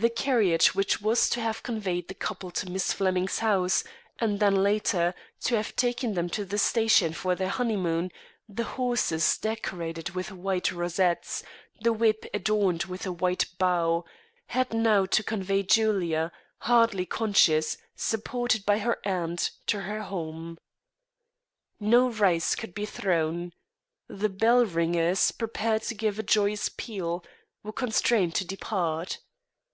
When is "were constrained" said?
27.64-28.36